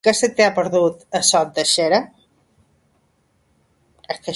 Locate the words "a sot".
1.19-1.51